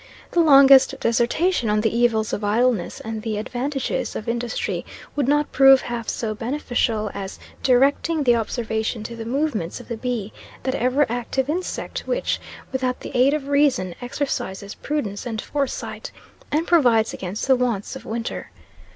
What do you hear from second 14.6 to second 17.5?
prudence and foresight, and provides against